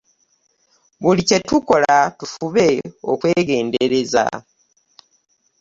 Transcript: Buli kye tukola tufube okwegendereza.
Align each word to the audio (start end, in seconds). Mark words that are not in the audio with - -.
Buli 1.01 1.21
kye 1.27 1.39
tukola 1.49 1.95
tufube 2.17 2.67
okwegendereza. 3.11 4.23